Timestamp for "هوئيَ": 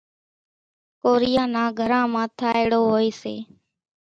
2.89-3.09